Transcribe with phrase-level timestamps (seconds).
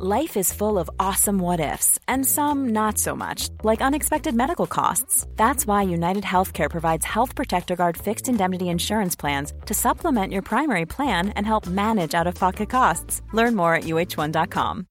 [0.00, 4.68] Life is full of awesome what ifs, and some not so much, like unexpected medical
[4.68, 5.26] costs.
[5.34, 10.42] That's why United Healthcare provides Health Protector Guard fixed indemnity insurance plans to supplement your
[10.42, 13.22] primary plan and help manage out of pocket costs.
[13.32, 14.86] Learn more at uh1.com.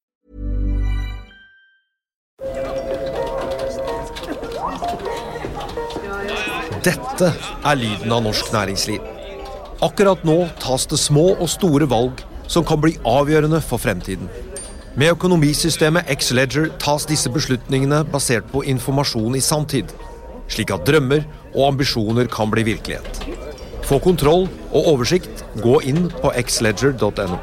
[6.84, 7.32] Dette
[7.64, 9.00] er lyden av norsk næringsliv.
[9.80, 14.28] Akkurat nå tas det små og store valg som kan bli avgjørende for fremtiden.
[14.98, 19.92] Med økonomisystemet X-Leger tas disse beslutningene basert på informasjon i sanntid,
[20.50, 23.22] slik at drømmer og ambisjoner kan bli virkelighet.
[23.86, 27.38] Få kontroll og oversikt, gå inn på xledger.no.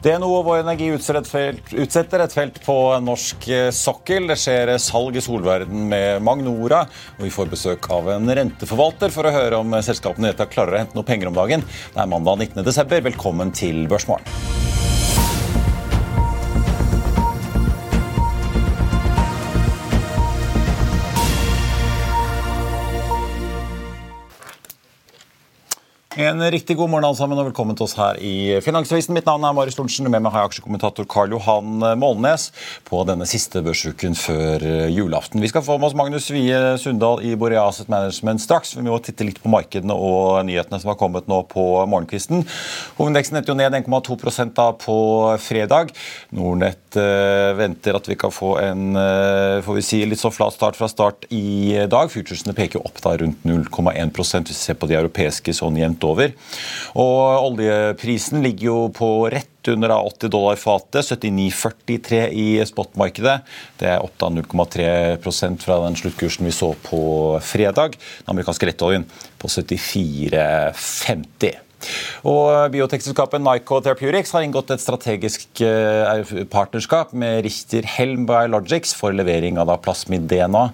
[0.00, 4.30] DNO og Vår Energi utsetter et, felt, på norsk eh, sokkel.
[4.30, 6.86] Det skjer salg i solverden med Magnora,
[7.18, 10.96] og vi får besøk av en renteforvalter for å høre om selskapene klarer å hente
[10.96, 11.68] noe penger om dagen.
[11.92, 13.00] Det er mandag 19.12.
[13.10, 14.69] Velkommen til Børsmorgen.
[26.20, 29.14] En riktig god morgen alle sammen, og velkommen til oss her i Finansavisen.
[29.16, 30.04] Mitt navn er Marius Lorentzen.
[30.12, 32.50] Med meg har jeg aksjekommentator Karl Johan Målnes
[32.84, 34.60] på denne siste børsuken før
[34.92, 35.40] julaften.
[35.40, 38.74] Vi skal få med oss Magnus Wie Sundal i Borea Asset Management straks.
[38.76, 42.44] Vi må titte litt på markedene og nyhetene som har kommet nå på morgenkvisten.
[42.98, 44.98] Hovedindeksen endte jo ned 1,2 da på
[45.40, 45.94] fredag.
[46.36, 50.58] Nordnett uh, venter at vi kan få en uh, får vi si, litt så flat
[50.58, 52.12] start fra start i dag.
[52.12, 56.34] Futuresene peker opp da rundt 0,1% hvis vi ser på de europeiske sånn jevnt over.
[56.98, 61.04] Og oljeprisen ligger jo på rett under 80 dollar fatet.
[61.06, 63.40] 79,43 i spotmarkedet.
[63.80, 67.02] Det er opp da 0,3 fra den sluttkursen vi så på
[67.44, 67.90] fredag.
[68.24, 69.04] Den amerikanske lettoljen
[69.40, 71.69] på 74,50.
[72.28, 79.10] Og Biotekselskapet Nyco Therapeutics har inngått et strategisk eh, partnerskap med Richter Helm Biologics for
[79.16, 80.64] levering av plasmid-DNA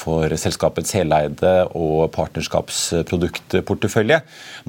[0.00, 4.18] for selskapets heleide og partnerskapsproduktportefølje.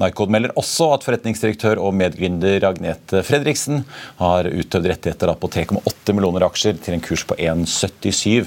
[0.02, 3.76] Nyco melder også at forretningsdirektør og medgründer Agnete Fredriksen
[4.20, 8.46] har utøvd rettigheter på 3,8 millioner aksjer til en kurs på 1,77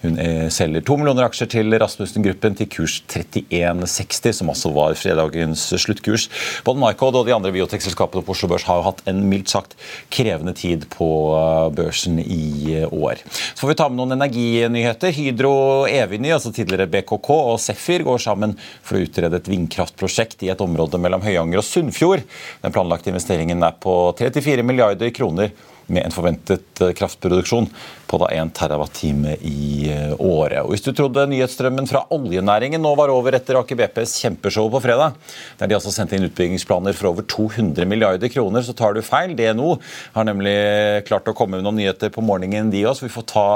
[0.00, 5.66] hun eh, selger to millioner aksjer til Rasmussen-gruppen til kurs 31,60, som også var fredagens
[5.82, 6.28] sluttkurs.
[6.64, 9.76] Både Nycod og de andre biotekselskapene på Oslo Børs har jo hatt en mildt sagt
[10.12, 13.20] krevende tid på eh, børsen i eh, år.
[13.28, 15.12] Så får vi ta med noen energinyheter.
[15.18, 15.54] Hydro
[15.90, 20.64] Eviny, altså tidligere BKK, og Sefir går sammen for å utrede et vindkraftprosjekt i et
[20.64, 22.24] område mellom Høyanger og Sunnfjord.
[22.64, 25.52] Den planlagte investeringen er på 34 milliarder kroner
[25.90, 27.66] med en forventet kraftproduksjon
[28.10, 30.64] på da 1 TWh i eh, året.
[30.64, 34.80] Og Hvis du trodde nyhetsstrømmen fra oljenæringen nå var over etter Aker BPs kjempeshow på
[34.82, 35.14] fredag,
[35.60, 39.36] der de altså sendte inn utbyggingsplaner for over 200 milliarder kroner, så tar du feil.
[39.38, 39.76] DNO
[40.16, 40.56] har nemlig
[41.06, 43.46] klart å komme med noen nyheter på morgenen, de òg, så vi får ta,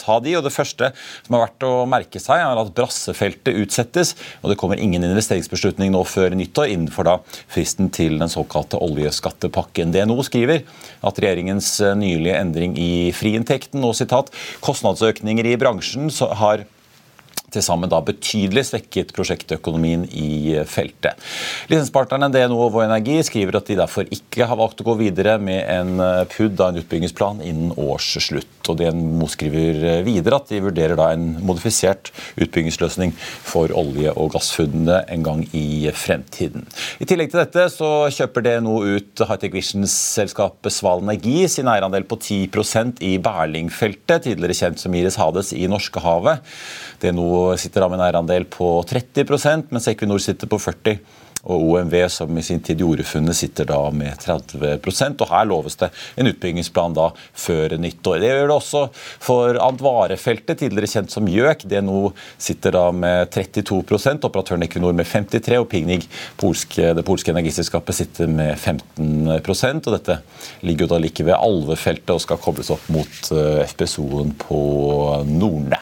[0.00, 0.38] ta, de.
[0.38, 0.92] Og Det første
[1.26, 5.92] som har vært å merke seg, er at Brassefeltet utsettes, og det kommer ingen investeringsbeslutning
[5.92, 7.18] nå før nyttår innenfor da
[7.50, 9.92] fristen til den såkalte oljeskattepakken.
[9.92, 10.64] DNO skriver
[11.04, 13.84] at regjeringens Eh, nylige endring i friinntekten.
[13.84, 14.30] og sitat,
[14.64, 16.66] Kostnadsøkninger i bransjen har
[17.54, 21.18] til sammen da betydelig svekket prosjektøkonomien i feltet.
[21.70, 25.36] Lisenspartnerne DNO og Vår Energi skriver at de derfor ikke har valgt å gå videre
[25.42, 28.68] med en eh, PUD en utbyggingsplan innen årsslutt.
[28.70, 34.34] Og DNO skriver eh, videre at de vurderer da en modifisert utbyggingsløsning for olje- og
[34.34, 36.66] gassfunnene en gang i fremtiden.
[37.00, 42.18] I tillegg til dette så kjøper DNO ut Hightech Visions-selskapet Sval Energi sin eierandel på
[42.20, 46.44] 10% i Berlingfeltet, tidligere kjent som Iris Hades i Norskehavet.
[47.00, 47.28] DNO
[47.60, 51.00] sitter da med en eierandel på 30% mens Equinor sitter på 40
[51.48, 55.78] og OMV, som i sin tid gjorde funnet, sitter da med 30% og Her loves
[55.80, 55.88] det
[56.20, 58.20] en utbyggingsplan da før nyttår.
[58.20, 58.82] Det gjør det også
[59.24, 61.64] for Andvare-feltet, tidligere kjent som Gjøk.
[61.70, 68.28] DNO sitter da med 32% operatøren Equinor med 53 og Pignig, det polske energiselskapet, sitter
[68.28, 70.20] med 15% og Dette
[70.66, 74.60] ligger jo da like ved Alvefeltet og skal kobles opp mot eh, FPSO-en på
[75.28, 75.79] Nordne.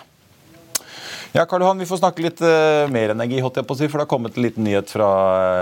[1.32, 3.88] Ja, Karl Johan, Vi får snakke litt uh, mer energi, holdt jeg på å si,
[3.88, 5.08] for det har kommet en liten nyhet fra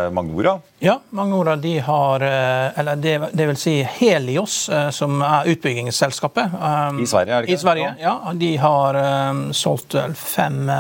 [0.07, 0.57] uh, Magnora?
[0.79, 4.57] Ja, Magnora de har uh, Eller det, det, vil si Helios,
[4.95, 6.55] som er utbyggingsselskapet.
[6.55, 7.59] Um, I Sverige, er det ikke?
[7.59, 8.15] I Sverige, ja.
[8.47, 10.71] De har um, solgt fem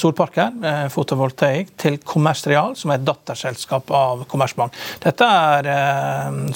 [0.00, 0.54] solparker,
[0.92, 4.76] fotovoltaikk, til Kommersreal, som er et datterselskap av Kommersbank.
[5.02, 5.68] Dette er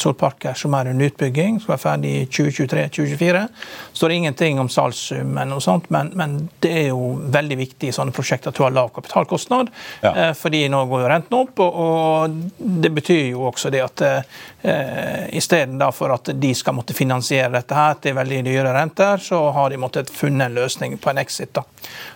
[0.00, 3.42] solparker som er under utbygging, skal være ferdig i 2023-2024.
[3.50, 8.52] Det står ingenting om salgssum, men, men, det er jo veldig viktig i sånne prosjekter
[8.52, 9.70] at du har lav kapitalkostnad.
[10.00, 10.32] Ja.
[10.36, 15.36] fordi nå går jo renten opp, og, og det betyr jo også det at eh,
[15.36, 19.80] istedenfor at de skal måtte finansiere dette her til veldig dyre renter, så har de
[19.80, 21.52] måttet funnet en løsning på en exit.
[21.54, 21.64] da.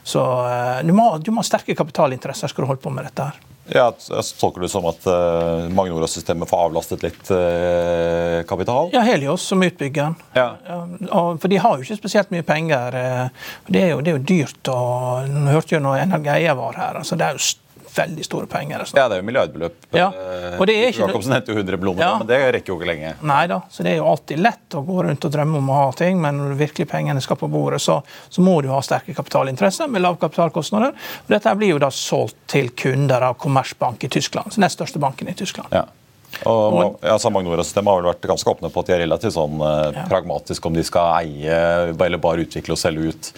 [0.03, 3.43] Så eh, må, du må ha sterke kapitalinteresser skal du holde på med dette her.
[3.73, 8.91] Ja, så Tolker du det som at uh, Magnora-systemet får avlastet litt uh, kapital?
[8.93, 10.19] Ja, Helios som utbyggeren.
[10.37, 10.51] Ja.
[10.69, 10.83] Ja,
[11.41, 12.93] for de har jo ikke spesielt mye penger.
[12.93, 14.61] Uh, det, er jo, det er jo dyrt.
[14.69, 17.01] og Nå hørte jo når Energeia var her.
[17.01, 17.47] altså Det er jo
[17.95, 18.83] veldig store penger.
[18.83, 18.97] Altså.
[18.99, 19.87] Ja, det er jo milliardbeløp.
[19.95, 20.09] Ja,
[20.59, 21.07] og det er ikke...
[21.07, 22.13] Jacobsen henter jo 100 millioner, ja.
[22.21, 23.15] men det rekker jo ikke lenge.
[23.27, 25.81] Nei da, så det er jo alltid lett å gå rundt og drømme om å
[25.81, 29.17] ha ting, men når virkelig pengene skal på bordet, så, så må du ha sterke
[29.17, 30.95] kapitalinteresser med lave kapitalkostnader.
[31.25, 35.31] Og dette blir jo da solgt til kunder av Kommersbank i Tyskland, nest største banken
[35.31, 35.75] i Tyskland.
[35.75, 35.87] Ja.
[36.43, 39.93] Og, ja, Magnora-systemet har vel vært ganske åpne på at de er relativt sånn eh,
[39.95, 40.07] ja.
[40.11, 41.61] pragmatiske om de skal eie
[41.95, 43.31] eller bare utvikle og selge ut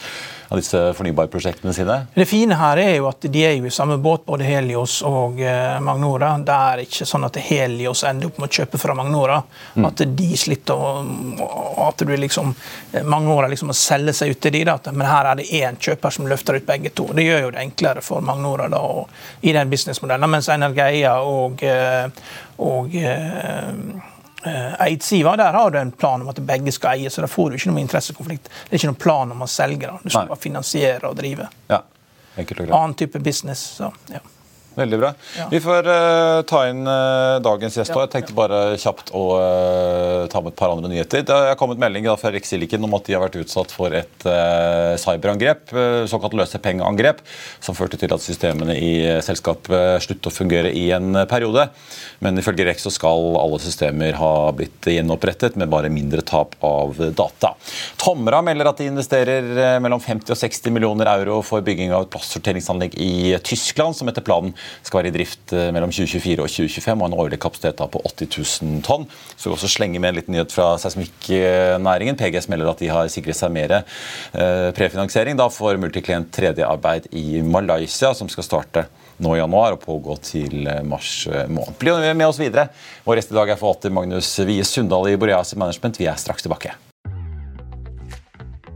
[0.49, 1.99] av disse fornybarprosjektene sine?
[2.15, 5.41] Det fine her er jo at de er jo i samme båt, både Helios og
[5.43, 6.33] eh, Magnora.
[6.39, 9.41] Det er ikke sånn at Helios ender opp med å kjøpe fra Magnora.
[9.75, 9.89] Mm.
[9.89, 12.53] At de sliter og at du liksom
[12.93, 14.79] eh, Magnora liksom må selge seg ut til de, da.
[14.93, 17.09] Men her er det én kjøper som løfter ut begge to.
[17.17, 18.83] Det gjør jo det enklere for Magnora da,
[19.43, 20.31] i den businessmodellen.
[20.31, 22.07] Mens Energeia og, eh,
[22.63, 22.95] og
[24.47, 27.51] Eh, Eidsiva, der har du en plan om at begge skal eie, så da får
[27.51, 28.47] du ikke noen interessekonflikt.
[28.47, 29.89] Det er ikke noen plan om å selge.
[29.89, 29.99] Da.
[30.03, 31.49] Du skal bare finansiere og drive.
[31.73, 31.83] Ja.
[32.37, 33.65] Annen type business.
[33.81, 34.21] Så, ja.
[34.77, 35.11] Veldig bra.
[35.39, 35.47] Ja.
[35.51, 37.95] Vi får uh, ta inn uh, dagens gjest.
[37.95, 38.03] Ja.
[38.05, 41.23] Jeg tenkte bare kjapt å uh, ta med et par andre nyheter.
[41.25, 44.27] Det har kommet melding fra Riksiliken om at de har vært utsatt for et
[45.01, 45.73] cyberangrep,
[46.11, 47.23] såkalt løsepengeangrep,
[47.63, 48.91] som førte til at systemene i
[49.25, 51.67] selskapet sluttet å fungere i en periode.
[52.25, 57.01] Men ifølge Rex så skal alle systemer ha blitt gjenopprettet, med bare mindre tap av
[57.17, 57.55] data.
[58.01, 62.13] Tomra melder at de investerer mellom 50 og 60 millioner euro for bygging av et
[62.15, 67.03] plastsorteringsanlegg i Tyskland, som etter planen skal være i drift eh, mellom 2024 og 2025
[67.03, 69.07] og en årlig kapasitet på 80 000 tonn.
[69.37, 72.19] Så vi også slenge med en liten nyhet fra seismikknæringen.
[72.19, 78.13] PGS melder at de har sikret seg mer eh, prefinansiering for multiklient 3D-arbeid i Malaysia,
[78.15, 78.87] som skal starte
[79.23, 81.79] nå i januar og pågå til eh, mars måned.
[81.81, 82.69] Bli med oss videre.
[83.07, 86.01] Vår gjest i dag er forvalter Magnus Wie Sundal i Boreas Management.
[86.01, 86.77] Vi er straks tilbake.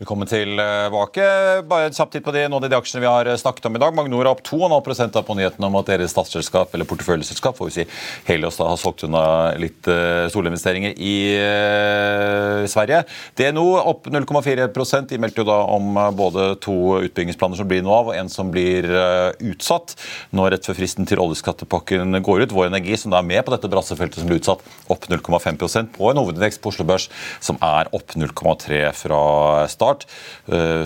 [0.00, 1.24] Velkommen tilbake.
[1.68, 3.80] Bare en kjapp titt på de, noen av de aksjene vi har snakket om i
[3.82, 3.92] dag.
[3.92, 7.84] Magnor er opp 2,5 på nyheten om at deres statsselskap eller porteføljeselskap får vi si,
[8.24, 9.24] Helios da, har solgt unna
[9.60, 13.02] litt uh, solinvesteringer i uh, Sverige.
[13.36, 14.70] DNO opp 0,4
[15.10, 18.48] De meldte jo da om både to utbyggingsplaner som blir noe av, og en som
[18.56, 19.98] blir uh, utsatt
[20.32, 22.56] nå rett før fristen til oljeskattepakken går ut.
[22.56, 26.08] Vår Energi, som da er med på dette brassefeltet som blir utsatt, opp 0,5% på
[26.08, 29.22] en hovedindeks på Oslo Børs som er opp 0,3 fra
[29.68, 30.06] start start.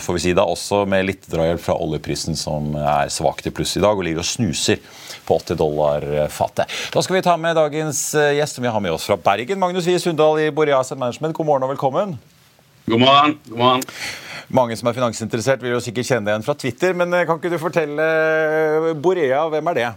[0.03, 3.77] Får vi si da også med litt drahjelp fra oljeprisen, som er svakt i pluss
[3.77, 4.81] i dag og ligger og snuser
[5.25, 6.69] på 80 dollar fatet.
[6.93, 9.61] Da skal vi ta med dagens gjest, som vi har med oss fra Bergen.
[9.61, 12.19] Magnus Wie Sundal i Boreas Management, god morgen og velkommen.
[12.87, 13.39] God morgen.
[13.49, 13.85] God morgen.
[14.55, 16.93] Mange som er finansinteressert, vil jo sikkert kjenne deg igjen fra Twitter.
[16.97, 18.05] Men kan ikke du fortelle
[19.01, 19.89] Borea, hvem er det?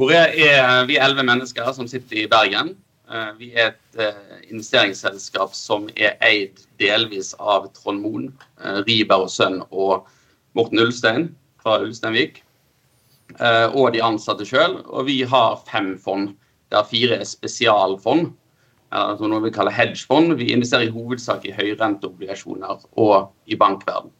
[0.00, 2.74] Borea er vi elleve mennesker som sitter i Bergen.
[3.10, 8.28] Eh, vi er et eh, investeringsselskap som er eid delvis av Trond Moen,
[8.60, 10.06] Riiber Riber og Sønn og
[10.54, 11.26] Morten Ulstein
[11.62, 12.44] fra Ulsteinvik.
[13.78, 14.80] Og de ansatte sjøl.
[14.90, 16.32] Og vi har fem fond,
[16.74, 18.32] der fire er spesialfond.
[18.90, 20.34] Eller noe vi kaller hedgefond.
[20.40, 24.10] Vi investerer i hovedsak i høyrenteobligasjoner og i bankverden.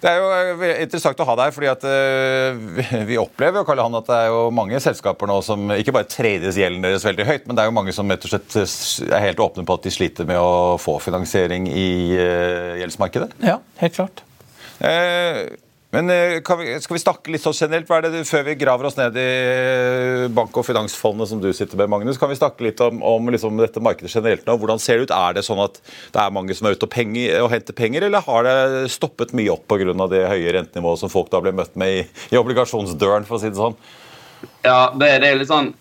[0.00, 0.30] Det er jo
[0.64, 4.30] eh, interessant å ha deg, fordi at uh, vi opplever Karl Johan, at det er
[4.32, 7.70] jo mange selskaper nå som ikke bare tredes gjelden deres veldig høyt, men det er
[7.70, 10.76] jo mange som rett og slett er helt åpne på at de sliter med å
[10.80, 11.88] få finansiering i
[12.80, 13.32] gjeldsmarkedet?
[13.44, 14.24] Ja, helt klart.
[14.80, 15.50] Uh,
[15.90, 18.86] men eh, vi, skal vi snakke litt så generelt, hva er det Før vi graver
[18.86, 22.62] oss ned i eh, bank- og finansfondet som du sitter med, Magnus, kan vi snakke
[22.68, 24.54] litt om, om liksom dette markedet generelt nå?
[24.60, 25.16] Hvordan ser det ut?
[25.16, 25.80] Er det sånn at
[26.14, 29.34] det er mange som er ute og, penger, og henter penger, eller har det stoppet
[29.34, 29.96] mye opp pga.
[30.12, 33.50] det høye rentenivået som folk da ble møtt med i, i obligasjonsdøren, for å si
[33.50, 33.78] det sånn?
[34.62, 35.74] Ja, det, det er litt sånn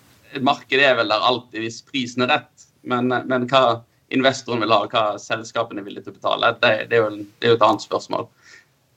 [0.45, 3.79] Markedet er vel der alltid hvis prisen er rett, men, men hva
[4.13, 7.47] investoren vil ha, hva selskapene er villige til å betale, det, det, er jo, det
[7.47, 8.27] er jo et annet spørsmål.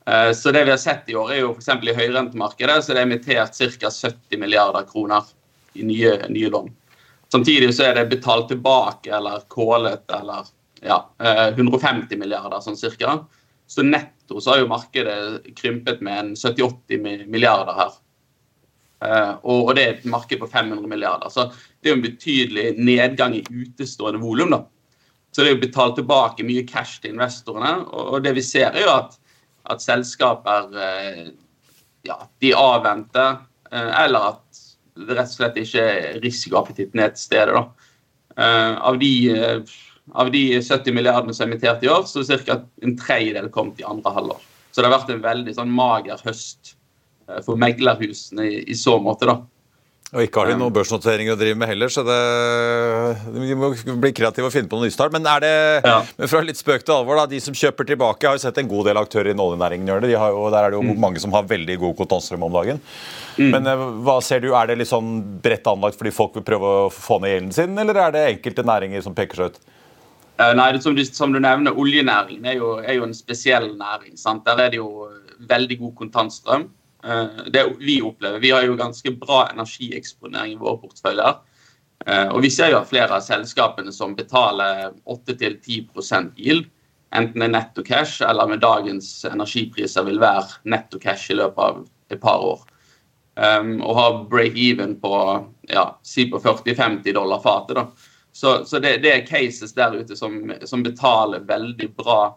[0.07, 1.69] Eh, så det vi har sett i år, er jo f.eks.
[1.69, 3.91] i høyrentemarkedet så det er emittert ca.
[3.91, 5.29] 70 milliarder kroner
[5.79, 6.73] i nye, nye, lån.
[7.33, 10.51] Samtidig så er det betalt tilbake eller kålet eller
[10.83, 13.23] ja, 150 eh, milliarder sånn cirka.
[13.71, 17.95] Så netto så har jo markedet krympet med en 70-80 milliarder her.
[19.07, 21.31] Eh, og det er et marked på 500 milliarder.
[21.33, 21.47] Så
[21.81, 24.53] det er jo en betydelig nedgang i utestående volum.
[24.53, 24.65] da.
[25.33, 27.87] Så det er jo betalt tilbake mye cash til investorene.
[27.89, 29.17] Og det vi ser, er jo at
[29.71, 31.31] at selskaper eh,
[32.07, 33.39] ja, de avventer,
[33.71, 34.63] eh, eller at
[34.99, 37.57] det rett og slett ikke er risikoappetitten er til stede.
[37.57, 37.91] da.
[38.37, 39.13] Eh, av de,
[40.13, 42.61] av de 70 milliardene som er emittert i år, så er ca.
[42.83, 44.45] en tredjedel kommet i andre halvår.
[44.73, 46.77] Så det har vært en veldig sånn mager høst
[47.47, 49.29] for meglerhusene i, i så måte.
[49.29, 49.39] da.
[50.13, 52.17] Og ikke har de noen børsnoteringer å drive med heller, så det,
[53.33, 55.15] de må bli kreative og finne på noe nystart.
[55.15, 55.53] Men er det,
[55.89, 55.95] ja.
[56.19, 58.69] men fra litt spøk til alvor, da, de som kjøper tilbake, har jo sett en
[58.69, 60.11] god del aktører i oljenæringen gjøre det.
[60.13, 61.01] De jo, der er det jo mm.
[61.01, 62.83] mange som har veldig god kontantstrøm om dagen.
[63.39, 63.49] Mm.
[63.55, 66.75] Men eh, hva ser du, er det litt sånn bredt anlagt fordi folk vil prøve
[66.83, 69.59] å få ned gjelden sin, eller er det enkelte næringer som peker seg ut?
[70.43, 74.13] Uh, nei, som du, som du, nevner, Oljenæringen er jo, er jo en spesiell næring.
[74.21, 74.45] Sant?
[74.45, 75.09] Der er det jo
[75.49, 76.69] veldig god kontantstrøm.
[77.05, 78.39] Eh, det vi opplever.
[78.39, 81.35] Vi har jo ganske bra energieksponering i våre porteføljer.
[82.07, 86.69] Eh, og vi ser jo at flere av selskapene som betaler 8-10 yield,
[87.15, 91.59] enten det er netto cash eller med dagens energipriser vil være netto cash i løpet
[91.59, 92.63] av et par år.
[93.35, 95.13] Um, og har break-even på
[95.73, 97.77] ja, si på 40-50 dollar fatet.
[97.77, 97.87] da.
[98.33, 102.35] Så, så det, det, er cases der ute som, som betaler veldig bra,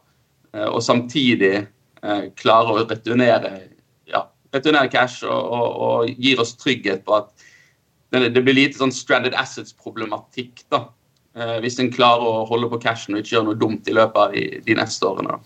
[0.56, 1.66] uh, og samtidig
[2.00, 3.52] uh, klarer å returnere
[4.56, 7.32] returnere cash og, og, og, gir oss trygghet på at
[8.14, 10.64] det, det blir lite sånn stranded assets-problematikk.
[10.72, 10.86] da,
[11.36, 14.22] eh, Hvis en klarer å holde på cashen og ikke gjøre noe dumt i løpet
[14.22, 15.40] av de, de neste årene.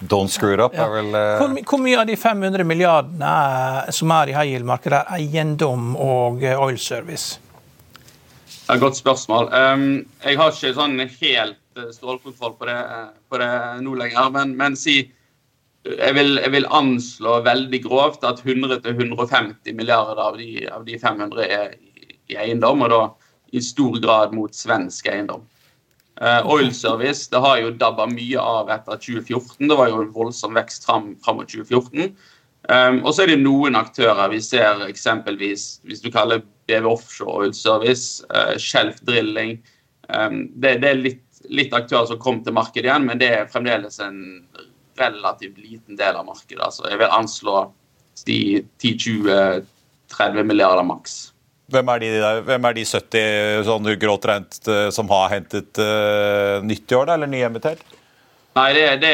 [0.00, 0.86] Don't screw it up ja.
[0.88, 1.36] vel uh...
[1.36, 5.92] hvor, hvor, mye av de 500 milliardene er, som er i high yield-markedet, er eiendom
[6.00, 7.36] og oil service?
[8.46, 9.50] Det er et godt spørsmål.
[9.50, 9.88] Um,
[10.22, 11.58] jeg har ikke sånn helt
[11.96, 12.78] stålkontroll på det,
[13.28, 13.50] på det
[13.84, 15.02] nå lenger, men, men si
[15.98, 21.46] jeg vil, jeg vil, anslå veldig grovt at 100-150 milliarder av de, av de 500
[21.46, 21.74] er
[22.30, 23.00] i eiendom, og da
[23.56, 25.46] i stor grad mot svensk eiendom.
[26.20, 29.70] Uh, oil Service det har jo dabba mye av etter 2014.
[29.70, 32.12] Det var jo en voldsom vekst fram, fram mot 2014.
[32.68, 34.28] Um, og så er det noen aktører.
[34.34, 39.56] Vi ser eksempelvis hvis du kaller BV Offshore Oil Service, uh, Shelf Drilling.
[40.12, 43.50] Um, det, det, er litt, litt aktører som kom til markedet igjen, men det er
[43.50, 44.20] fremdeles en
[45.00, 46.64] relativt liten del av markedet.
[46.64, 47.72] Altså, jeg vil anslå
[48.28, 51.32] 10-20-30 milliarder maks.
[51.70, 52.08] Hvem er, de,
[52.48, 57.06] hvem er de 70 sånn grått regnet eh, som har hentet uh, nytt i år,
[57.06, 57.84] da, eller nyemittert?
[58.58, 59.12] Nei, det, det,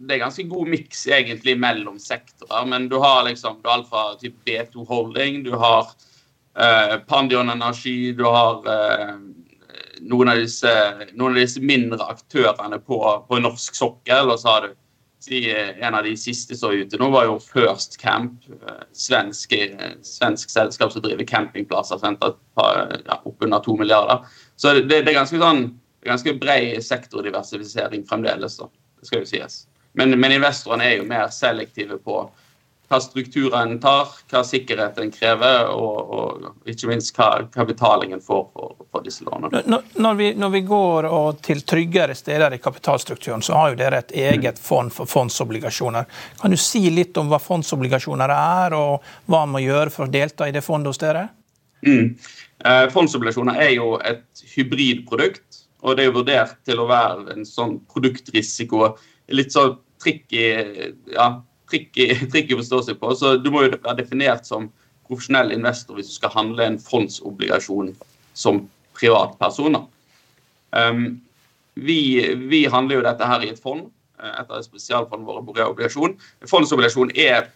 [0.00, 2.64] det, er ganske god miks egentlig mellom sektorer.
[2.70, 5.84] Men du har liksom du har alt fra typ B2 Holding, du har
[6.56, 9.20] uh, Pandion Energi, du har uh,
[10.00, 10.72] noen, av disse,
[11.12, 12.96] noen, av disse, mindre aktørene på,
[13.28, 14.72] på norsk sokkel, og så har du
[15.30, 18.44] Eh, en av de siste som er ute nå, var jo First Camp.
[18.50, 22.00] Eh, svensk, eh, svensk selskap som driver campingplasser.
[22.02, 24.26] Ja, oppunder to milliarder.
[24.56, 25.66] Så det, det, er ganske sånn
[26.04, 28.58] ganske bred sektordiversifisering fremdeles.
[28.60, 28.68] da,
[29.00, 29.64] det skal jo sies.
[29.94, 32.24] Men, men investorene er jo mer selektive på
[32.88, 38.20] hva strukturer en tar, hva sikkerhet en krever, og, og ikke minst hva, hva betalingen
[38.22, 39.62] får for, for disse lånene.
[39.96, 41.08] Når vi, når vi går
[41.44, 46.08] til tryggere steder i kapitalstrukturen, så har jo dere et eget fond for fondsobligasjoner.
[46.40, 50.12] Kan du si litt om hva fondsobligasjoner er, og hva man må gjøre for å
[50.12, 51.28] delta i det fondet hos dere?
[51.84, 52.14] Mm.
[52.64, 57.78] Eh, fondsobligasjoner er jo et hybridprodukt, og det er vurdert til å være en sånn
[57.92, 58.94] produktrisiko.
[59.32, 60.44] Litt sånn tricky
[61.12, 61.28] ja,
[62.32, 63.12] tricky å forstå seg på.
[63.18, 64.70] Så du må jo være definert som
[65.08, 67.92] profesjonell investor hvis du skal handle en fondsobligasjon
[68.38, 68.64] som
[68.98, 69.84] privatpersoner.
[70.74, 71.20] Um,
[71.74, 71.98] vi,
[72.50, 73.88] vi, handler jo dette her i et fond,
[74.22, 76.16] et etter et spesialfond våre Borea Obligasjon.
[76.50, 77.50] Fondsobligasjon er,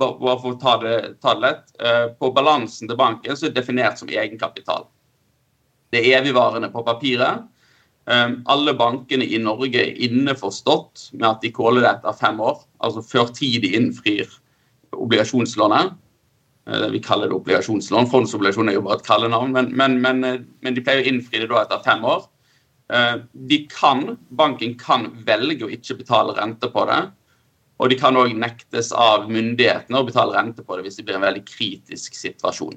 [0.00, 3.54] bare for å ta det, ta det lett, uh, på balansen til banken så er
[3.54, 4.86] det definert som egenkapital.
[5.94, 7.44] Det er evigvarende på papiret.
[8.10, 12.60] Ehm, alle bankene i Norge er innforstått med at de caller det etter fem år,
[12.84, 14.28] altså før tid de innfrir
[14.92, 15.94] obligasjonslånet.
[16.68, 18.10] Eh, vi kaller det obligasjonslån.
[18.12, 21.42] Fondsobligasjon er jo bare et kallenavn, men, men, men, eh, men, de pleier å innfri
[21.42, 22.26] det da etter fem år.
[22.92, 23.18] Eh,
[23.50, 27.02] de kan, Banken kan velge å ikke betale rente på det.
[27.82, 31.16] Og de kan òg nektes av myndighetene å betale rente på det hvis det blir
[31.18, 32.76] en veldig kritisk situasjon.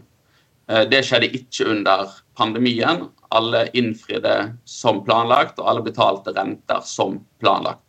[0.68, 3.06] Det skjedde ikke under pandemien.
[3.32, 4.34] Alle innfridde
[4.68, 7.88] som planlagt, og alle betalte renter som planlagt.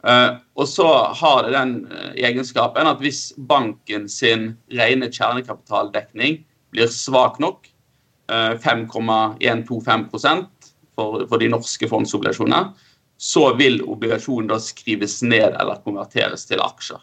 [0.00, 6.38] Uh, og så har det den uh, egenskapen at hvis banken sin rene kjernekapitaldekning
[6.72, 7.68] blir svak nok,
[8.32, 10.46] uh, 5,125
[10.96, 12.72] for, for de norske fondsobligasjonene,
[13.20, 17.02] så vil obligasjonen da skrives ned eller konverteres til aksjer.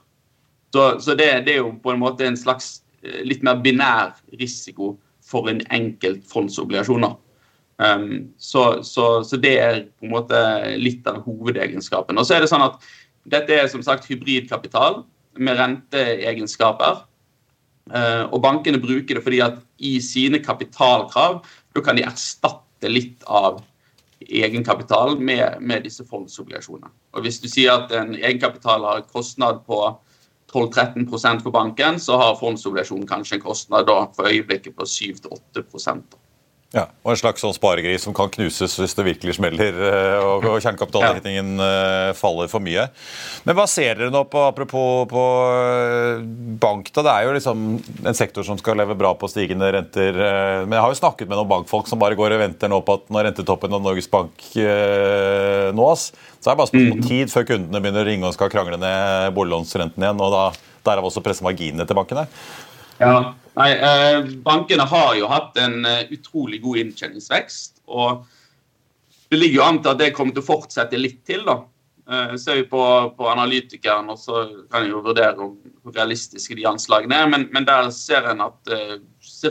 [0.74, 4.96] Så, det, er jo på en måte en slags eh, litt mer binær risiko
[5.28, 7.06] for en enkelt fondsobligasjon.
[7.78, 10.40] Um, så, så, så, det er på en måte
[10.82, 12.18] litt av hovedegenskapen.
[12.18, 12.82] Og så er det sånn at
[13.28, 15.02] Dette er som sagt hybridkapital
[15.36, 17.02] med renteegenskaper.
[17.92, 21.42] Uh, og bankene bruker det fordi at i sine kapitalkrav
[21.76, 23.60] da kan de erstatte litt av
[24.24, 26.90] egenkapital med, med disse fondsobligasjonene.
[27.16, 29.82] Og Hvis du sier at en egenkapital har kostnad på
[30.54, 35.66] 12-13% for banken, så har fondsobligasjonen kanskje en kostnad da for øyeblikket på 7-8
[36.76, 40.44] ja, og En slags sånn sparegris som kan knuses hvis det virkelig smeller eh, og,
[40.52, 40.74] og ja.
[41.24, 42.90] Eh, faller for mye.
[43.48, 46.26] Men hva ser dere nå på apropos på eh,
[46.60, 46.92] bank?
[46.92, 47.64] da, Det er jo liksom
[48.04, 50.20] en sektor som skal leve bra på stigende renter.
[50.68, 53.00] Men jeg har jo snakket med noen bankfolk som bare går og venter nå på
[53.00, 54.44] at når rentetoppen av Norges Bank
[55.78, 57.08] nås, så er det bare spørsmål om mm.
[57.08, 60.20] tid før kundene begynner å ringe og skal krangle ned boliglånsrenten igjen.
[60.20, 60.46] og da
[60.88, 62.28] derav også presse marginene til bankene.
[63.00, 67.82] Ja, nei, eh, Bankene har jo hatt en uh, utrolig god inntjeningsvekst.
[67.88, 68.26] og
[69.32, 71.44] Det ligger jo an til at det kommer til å fortsette litt til.
[71.48, 71.62] da.
[72.08, 72.82] Eh, ser vi på,
[73.18, 77.28] på analytikeren, og så kan jeg jo vurdere hvor realistiske de anslagene er.
[77.28, 78.96] Men, men der ser en at eh,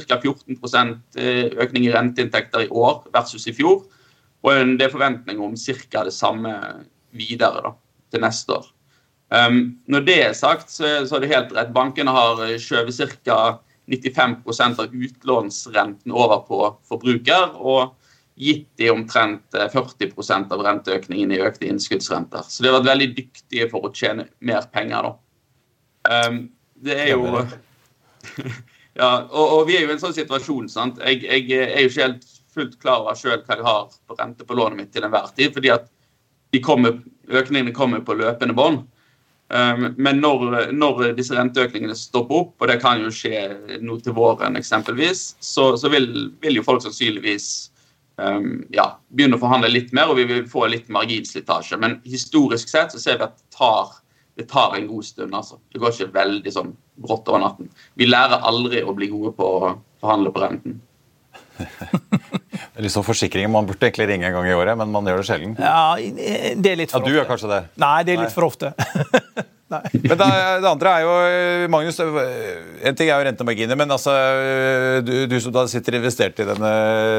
[0.09, 0.16] ca.
[0.23, 1.21] 14%
[1.66, 3.85] økning i renteinntekter i år versus i fjor.
[4.47, 6.07] Og det er forventning om ca.
[6.07, 6.55] det samme
[7.16, 7.75] videre da,
[8.14, 8.73] til neste år.
[9.29, 11.73] Um, når det er sagt, så, så er det helt rett.
[11.75, 13.38] Bankene har eh, skjøvet ca.
[13.87, 17.94] 95% av utlånsrenten over på forbruker, og
[18.37, 22.44] gitt de omtrent 40 eh, av renteøkningen i økte innskuddsrenter.
[22.49, 25.12] Så de har vært veldig dyktige for å tjene mer penger, da.
[26.07, 26.42] Um,
[26.87, 27.40] det er jo
[28.96, 31.01] Ja, og, og, vi er jo i en sånn situasjon, sant.
[31.05, 34.46] Jeg, jeg er jo ikke helt fullt klar over sjøl hva jeg har på rente
[34.49, 35.90] på lånet mitt til enhver tid, fordi at
[36.64, 38.87] kommer, økningene kommer på løpende bånd.
[39.48, 44.16] Um, men når, når, disse renteøkningene stopper opp, og det kan jo skje nå til
[44.16, 46.09] våren eksempelvis, så, så vil,
[46.42, 47.46] vil, jo folk sannsynligvis
[48.18, 51.78] um, ja, begynne å forhandle litt mer, og vi vil få litt marginslitasje.
[51.82, 53.94] Men historisk sett så ser vi at det tar,
[54.35, 55.35] det tar en god stund.
[55.35, 55.61] altså.
[55.70, 56.74] Det går ikke veldig sånn
[57.06, 57.70] brått over natten.
[57.94, 60.80] Vi lærer aldri å bli gode på å forhandle på renten.
[62.76, 63.48] Litt sånn forsikring.
[63.52, 65.58] Man burde egentlig ringe en gang i året, men man gjør det sjelden.
[65.60, 67.00] Ja, det er litt for.
[67.00, 67.60] Ja, Du gjør kanskje det?
[67.80, 68.36] Nei, det er litt Nei.
[68.36, 68.72] for ofte.
[69.66, 70.26] men det,
[70.62, 71.14] det, andre er jo
[71.74, 74.12] Magnus, En ting er jo rentemarginer, men altså,
[75.02, 76.70] du, du, som da sitter investert i denne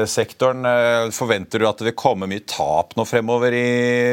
[0.08, 0.64] sektoren,
[1.12, 3.68] forventer du at det vil komme mye tap nå fremover i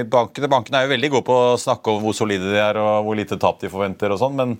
[0.09, 0.51] bankene?
[0.51, 3.21] Bankene er jo veldig gode på å snakke om hvor solide de er og hvor
[3.21, 4.57] lite tap de forventer, og sånn, men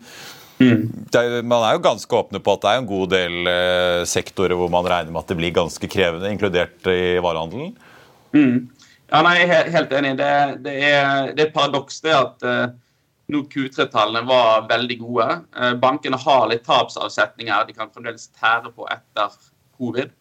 [0.59, 1.07] Mm.
[1.11, 4.55] Er, man er jo ganske åpne på at det er en god del eh, sektorer
[4.55, 7.75] hvor man regner med at det blir ganske krevende, inkludert i varehandelen?
[8.35, 8.71] Mm.
[9.11, 10.15] Ja, nei, Jeg er helt enig.
[10.17, 10.31] Det,
[10.65, 12.65] det, er, det er, et paradoks det at eh,
[13.31, 15.29] nå Q3-tallene var veldig gode.
[15.57, 19.35] Eh, bankene har litt tapsavsetninger de kan fremdeles tære på etter
[19.77, 20.13] covid.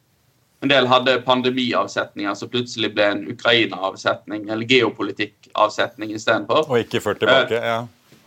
[0.64, 6.70] En del hadde pandemiavsetninger som plutselig ble en Ukraina-avsetning eller geopolitikk-avsetning istedenfor.
[6.70, 7.82] Og ikke ført tilbake, ja.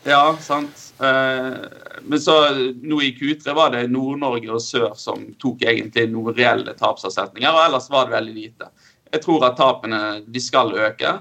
[0.06, 0.84] Ja, sant.
[0.98, 2.36] Men så
[2.80, 7.66] nå i Q3 var det Nord-Norge og sør som tok egentlig noen reelle tapsavsetninger, og
[7.66, 8.70] ellers var det veldig lite.
[9.12, 11.18] Jeg tror at tapene de skal øke.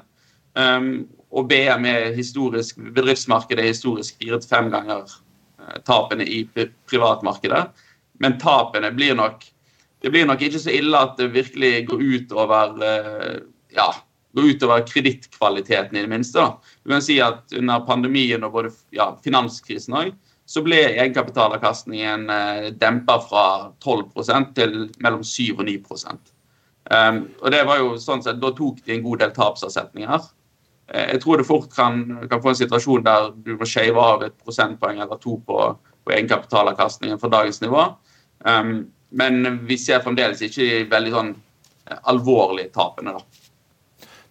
[0.57, 6.45] Um, og BM er historisk, bedriftsmarkedet er historisk fire til fem ganger uh, tapene i
[6.89, 7.67] privatmarkedet.
[8.23, 9.45] Men tapene blir nok
[10.05, 13.37] det blir nok ikke så ille at det virkelig går ut over uh,
[13.75, 13.89] ja,
[14.37, 16.39] går utover kredittkvaliteten, i det minste.
[16.39, 16.77] Da.
[16.85, 20.15] Du kan si at Under pandemien og både ja, finanskrisen òg,
[20.47, 23.47] så ble egenkapitalavkastningen uh, dempa fra
[23.83, 28.79] 12% til mellom 7 og 9 um, og det var jo sånn sett, Da tok
[28.85, 30.29] de en god del tapsavsetninger.
[30.87, 34.23] Eh, jeg tror det fort kan, kan, få en situasjon der du må shave av
[34.23, 35.63] et prosentpoeng eller to på,
[36.05, 37.89] på egenkapitalavkastningen fra dagens nivå.
[38.47, 43.17] Um, men vi ser fremdeles ikke de veldig sånn eh, alvorlige tapene.
[43.17, 43.36] da.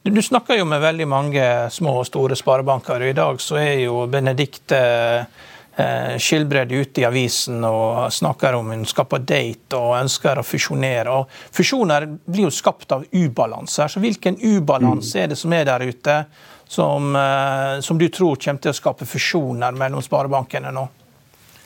[0.07, 3.01] Du snakker jo med veldig mange små og store sparebanker.
[3.01, 8.83] I dag så er jo Benedicte eh, Skilbred ute i avisen og snakker om hun
[8.85, 11.15] skal på date og ønsker å fusjonere.
[11.15, 13.89] Og fusjoner blir jo skapt av ubalanser.
[13.89, 16.19] Så hvilken ubalanse er det som er der ute,
[16.69, 20.87] som, eh, som du tror kommer til å skape fusjoner mellom sparebankene nå?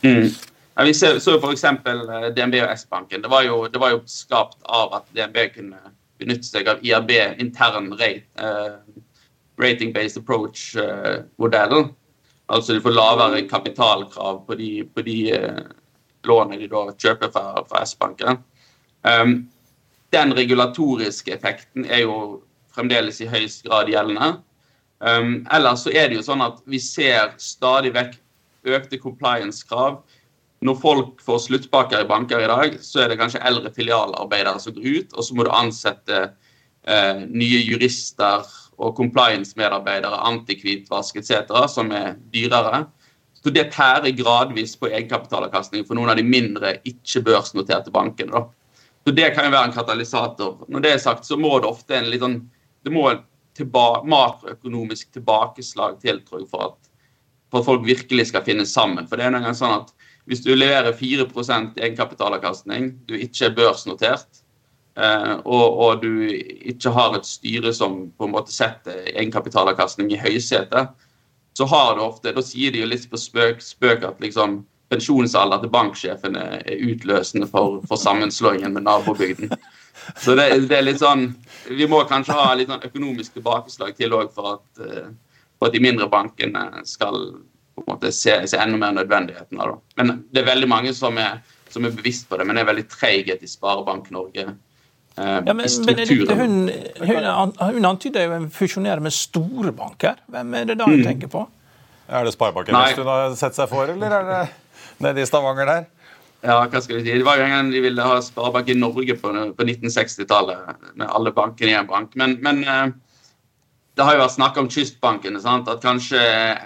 [0.07, 0.31] Mm.
[0.79, 1.67] Ja, vi ser, så f.eks.
[1.67, 3.19] Eh, DNB og S-banken.
[3.19, 8.27] Det, det var jo skapt av at DNB kunne benytte seg av IRB intern rate,
[8.41, 8.79] uh,
[9.61, 11.89] rating-based approach-modellen.
[11.89, 11.95] Uh,
[12.49, 15.59] Altså de får lavere kapitalkrav på de, på de uh,
[16.25, 18.39] lånene de da kjøper fra, fra S-banken.
[19.05, 19.35] Um,
[20.09, 22.15] den regulatoriske effekten er jo
[22.73, 24.39] fremdeles i høyest grad gjeldende.
[24.97, 28.17] Um, ellers så er det jo sånn at vi ser stadig vekk
[28.67, 30.01] økte compliance-krav.
[30.65, 34.75] Når folk får sluttpakker i banker i dag, så er det kanskje eldre filialarbeidere som
[34.75, 38.47] går ut, og så må du ansette eh, nye jurister
[38.79, 42.85] og compliance-medarbeidere, antikvitvask etc., som er dyrere.
[43.39, 48.35] Så det tærer gradvis på egenkapitalavkastningen for noen av de mindre ikke-børsnoterte bankene.
[48.35, 48.89] Da.
[49.07, 50.65] Så Det kan jo være en katalysator.
[50.67, 52.41] Når det er sagt, så må det ofte en litt sånn
[52.83, 53.07] det må
[53.57, 56.91] tilba makroøkonomisk tilbakeslag til tror jeg, for at,
[57.51, 59.07] for at folk virkelig skal finne sammen.
[59.07, 59.91] For det er noen gang sånn at
[60.29, 64.43] Hvis du leverer 4% egenkapitalavkastning, du ikke er børsnotert,
[64.99, 70.19] Eh, og, og, du ikke har et styre som på en måte setter egenkapitalavkastning i
[70.19, 70.89] høysetet,
[71.55, 75.61] så har du ofte Da sier de jo litt på spøk, spøk at liksom pensjonsalder
[75.61, 79.53] til banksjefene er utløsende for, for sammenslåingen med nabobygden.
[80.17, 81.27] Så det, det, er litt sånn
[81.67, 85.11] Vi må kanskje ha litt sånn økonomisk tilbakeslag til òg for, uh,
[85.59, 87.19] for, at de mindre bankene skal
[87.83, 89.79] på en måte se, se enda mer nødvendigheten av det.
[90.01, 91.39] Men det er veldig mange som er,
[91.69, 94.47] som er bevisst på det, men det er veldig treighet i Sparebank-Norge
[95.19, 100.19] Eh, ja, men Benedikte, hun, hun, hun antyder jo en fusjonere med store banker.
[100.31, 101.07] Hvem er det da hun mm.
[101.07, 101.43] tenker på?
[102.07, 104.43] Er det Sparebanken Vest hun har sett seg for, eller er det
[105.03, 105.89] nede i Stavanger der?
[106.39, 107.17] Ja, hva skal vi si.
[107.19, 111.07] Det var jo en gang de ville ha Sparebank i Norge på, på 1960-tallet, med
[111.09, 112.15] alle bankene i en bank.
[112.19, 112.85] Men, men eh,
[113.99, 115.41] det har jo vært snakk om kystbankene.
[115.43, 115.67] Sant?
[115.67, 116.19] At kanskje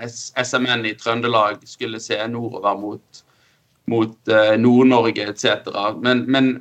[0.05, 3.23] SMN i Trøndelag skulle se nordover mot,
[3.89, 5.71] mot uh, Nord-Norge etc.
[6.05, 6.51] Men, men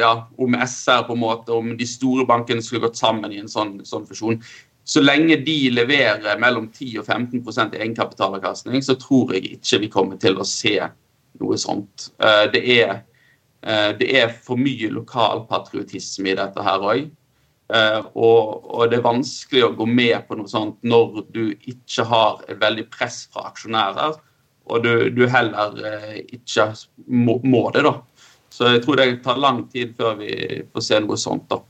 [0.00, 3.52] ja, om SR på en måte, om de store bankene skulle gått sammen i en
[3.52, 4.40] sånn, sånn fusjon.
[4.88, 9.92] Så lenge de leverer mellom 10 og 15% i egenkapitalavkastning, så tror jeg ikke vi
[9.92, 10.78] kommer til å se
[11.42, 12.08] noe sånt.
[12.22, 12.92] Eh, det er,
[13.66, 17.10] eh, det er for mye lokalpatriotisme i dette her òg.
[17.74, 22.06] Eh, og, og, det er vanskelig å gå med på noe sånt når du ikke
[22.06, 24.20] har et veldig press fra aksjonærer,
[24.66, 25.74] og du, du heller
[26.22, 26.72] ikke
[27.06, 27.96] må, må det, da.
[28.50, 30.32] Så jeg tror det tar lang tid før vi
[30.72, 31.46] får se noe sånt.
[31.50, 31.60] da.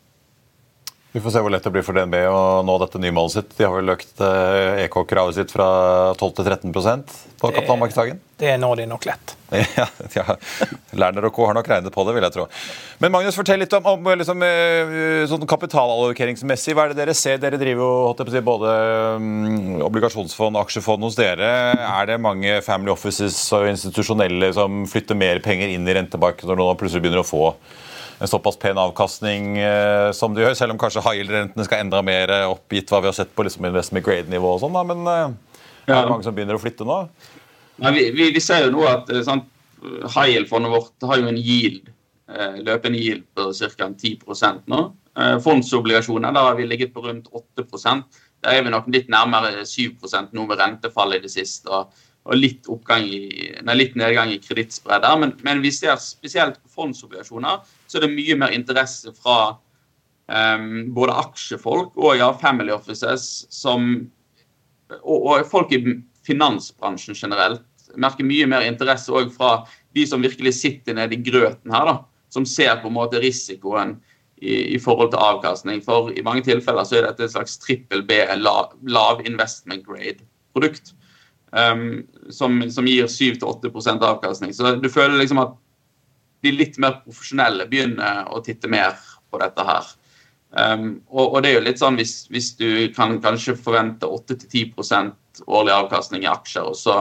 [1.16, 3.52] Vi får se hvor lett det blir for DNB å nå dette nye målet sitt.
[3.56, 5.68] De har vel økt EK-kravet eh, sitt fra
[6.12, 8.18] 12 til 13% på kapitalmarkedsdagen?
[8.36, 9.32] Det når de nok lett.
[9.78, 10.34] Ja, ja.
[10.92, 11.46] Lerner og Co.
[11.48, 12.44] har nok regnet på det, vil jeg tro.
[13.00, 16.76] Men Magnus, fortell litt om, om liksom, eh, sånn kapitalallokeringsmessig.
[16.76, 17.40] Hva er det dere ser?
[17.40, 18.76] Dere driver jo både
[19.16, 21.48] um, obligasjonsfond og aksjefond hos dere.
[21.80, 26.60] Er det mange family offices og institusjonelle som flytter mer penger inn i rentebanken når
[26.60, 27.44] noen plutselig begynner å få
[28.18, 32.00] en såpass pen avkastning eh, som de gjør, selv om kanskje high yield-rentene skal enda
[32.06, 34.78] mer oppgitt hva vi har sett på liksom investment grade-nivå og sånn.
[34.88, 35.26] Men eh,
[35.86, 37.02] er det mange som begynner å flytte nå?
[37.84, 39.48] Nei, vi, vi, vi, ser jo nå at eh, sant,
[40.14, 41.90] high yield-fondet vårt har jo en yield,
[42.32, 43.90] eh, løpende yield på ca.
[43.92, 44.82] 10 nå.
[45.16, 47.66] Eh, fondsobligasjoner der har vi ligget på rundt 8
[48.42, 49.92] Der er vi nok litt nærmere 7
[50.32, 51.68] nå med rentefallet i det siste.
[51.68, 51.92] og
[52.26, 53.18] og litt, i,
[53.62, 55.14] nei, litt nedgang i kredittspreader.
[55.20, 59.38] Men, men, vi ser spesielt på fondsobligasjoner så er det mye mer interesse fra
[60.26, 63.88] um, både aksjefolk og ja, family offices som,
[65.02, 65.82] og, og, folk i
[66.26, 67.64] finansbransjen generelt.
[67.96, 69.60] Merker mye mer interesse òg fra
[69.96, 71.96] de som virkelig sitter nede i grøten her, da,
[72.34, 73.96] som ser på en måte risikoen
[74.36, 75.80] i, i, forhold til avkastning.
[75.84, 80.92] For i mange tilfeller så er dette et slags trippel B, lav, lav investment grade-produkt
[81.52, 84.52] um, som, som, gir 7-8% avkastning.
[84.54, 85.56] Så du føler liksom at
[86.46, 88.96] de litt mer profesjonelle begynner å titte mer
[89.30, 89.92] på dette her.
[90.56, 94.72] Um, og, og, det er jo litt sånn hvis, hvis du kan kanskje forvente 8-10
[95.44, 97.00] årlig avkastning i aksjer, og så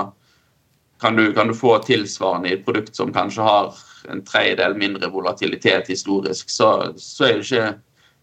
[1.00, 3.78] kan du, kan du, få tilsvarende i et produkt som kanskje har
[4.12, 7.68] en tredjedel mindre volatilitet historisk, så, så er det ikke,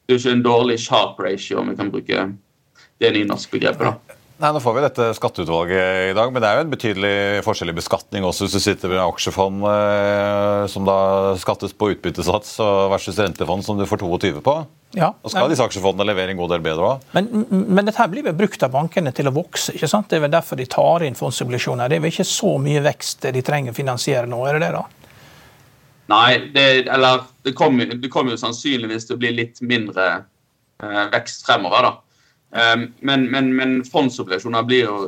[0.07, 2.27] det er ikke en dårlig sharp ratio, om vi kan bruke
[3.03, 3.89] det nynorske begrepet.
[3.89, 4.22] da.
[4.43, 7.71] Nei, Nå får vi dette skatteutvalget i dag, men det er jo en betydelig forskjell
[7.71, 10.97] i beskatning også hvis du sitter med aksjefond eh, som da
[11.39, 12.57] skattes på utbyttesats
[12.91, 14.57] versus rentefond som du får 22 på.
[14.99, 17.07] Ja, og skal disse aksjefondene levere en god del bedre òg?
[17.15, 19.77] Men, men, dette blir vel brukt av bankene til å vokse.
[19.77, 20.11] ikke sant?
[20.11, 21.89] Det er vel derfor de tar inn fondsobligasjoner.
[21.89, 24.75] Det er vel ikke så mye vekst de trenger å finansiere nå, er det det?
[24.75, 25.13] da?
[26.13, 30.09] Nei, det, eller det kommer, det kommer jo sannsynligvis til å bli litt mindre
[30.83, 31.87] eh, vekst fremover.
[31.87, 32.12] da.
[32.53, 34.99] Ehm, men, men, men fondsobligasjoner blir jo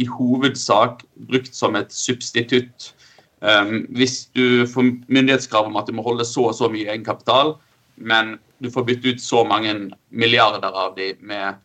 [0.00, 2.92] i hovedsak brukt som et substitutt.
[3.40, 7.56] Ehm, hvis du får myndighetskrav om at du må holde så og så mye egenkapital,
[7.96, 9.74] men du får bytte ut så mange
[10.10, 11.60] milliarder av dem med,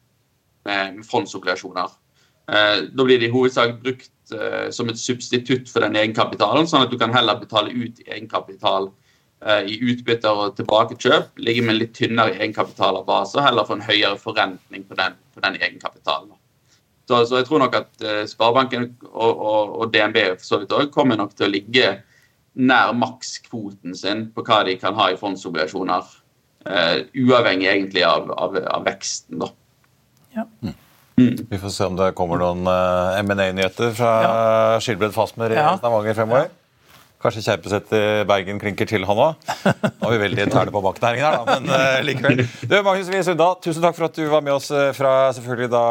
[0.65, 1.95] med fondsobligasjoner.
[2.51, 6.87] Ehm, da blir de i hovedsak brukt eh, som et substitutt for den egenkapitalen, sånn
[6.87, 9.04] at du kan heller betale ut egenkapital Eh,
[9.43, 14.17] i utbytter og tilbakekjøp ligger med litt tynnere egenkapital av base, heller få en høyere
[14.17, 16.31] forrentning på den, på den egenkapitalen.
[17.05, 20.73] Så, så, jeg tror nok at uh, Sparebanken og, og, og, DNB for så vidt
[20.73, 21.91] også, kommer nok til å ligge
[22.55, 26.07] nær makskvoten sin på hva de kan ha i fondsobligasjoner.
[26.65, 29.51] Uh, uavhengig egentlig av, av, av veksten, da.
[30.33, 30.47] Ja.
[30.65, 30.73] Mm.
[31.15, 31.35] Mm.
[31.47, 34.31] Vi får se om det kommer noen uh, M&A-nyheter fra ja.
[34.83, 35.75] Skilbred Fastmer i ja.
[35.77, 36.49] Stavanger fremover.
[36.49, 36.64] Ja.
[37.25, 39.47] Kanskje Kjerpeseth i Bergen klinker til, han òg.
[39.65, 42.43] Nå er vi veldig interne på banknæringen her, da, men uh, likevel.
[42.45, 45.71] Du, Magnus Wie Sundal, tusen takk for at du var med oss eh, fra selvfølgelig
[45.73, 45.85] da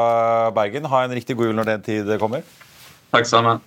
[0.55, 0.87] Bergen.
[0.93, 2.47] Ha en riktig god jul når den tid kommer.
[3.15, 3.63] Takk sammen.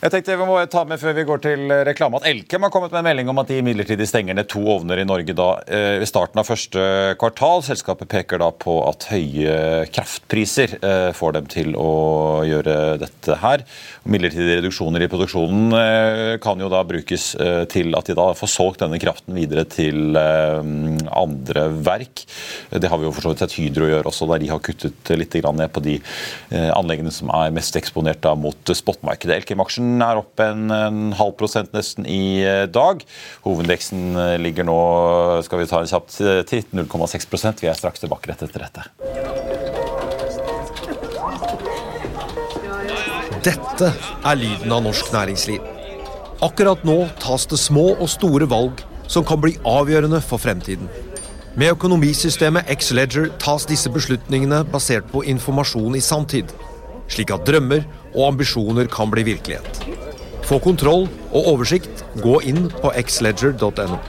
[0.00, 2.88] Jeg tenkte vi må ta med før vi går til reklame at Elkem har kommet
[2.94, 5.98] med en melding om at de midlertidig stenger ned to ovner i Norge da, eh,
[6.00, 6.84] ved starten av første
[7.20, 7.60] kvartal.
[7.66, 11.90] Selskapet peker da på at høye kraftpriser eh, får dem til å
[12.48, 13.66] gjøre dette her.
[14.08, 17.34] Midlertidige reduksjoner i produksjonen eh, kan jo da brukes
[17.68, 22.24] til at de da får solgt denne kraften videre til andre verk.
[22.72, 25.12] Det har vi jo for så vidt sett Hydro gjøre også, der de har kuttet
[25.12, 25.98] litt ned på de
[26.72, 29.42] anleggene som er mest eksponert da mot spotmarkedet.
[29.42, 33.02] Elkem-aksjen er opp en, en, halv prosent nesten i eh, dag.
[33.46, 34.78] Hovedveksten eh, ligger nå
[35.46, 38.86] skal vi ta en kjapt titt, 0,6% Vi er straks tilbake rett etter dette.
[43.40, 43.92] Dette
[44.28, 45.64] er lyden av norsk næringsliv.
[46.44, 50.88] Akkurat nå tas det små og store valg som kan bli avgjørende for fremtiden.
[51.58, 56.52] Med økonomisystemet X-Leger tas disse beslutningene basert på informasjon i sanntid,
[57.10, 57.82] slik at drømmer
[58.14, 59.84] og ambisjoner kan bli virkelighet.
[60.46, 62.04] Få kontroll og oversikt.
[62.22, 64.00] Gå inn på xledger.no.